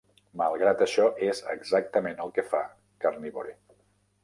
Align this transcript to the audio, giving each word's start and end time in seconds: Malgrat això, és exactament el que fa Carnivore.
Malgrat 0.41 0.79
això, 0.85 1.05
és 1.27 1.41
exactament 1.55 2.25
el 2.25 2.35
que 2.39 2.47
fa 2.55 2.65
Carnivore. 3.07 3.57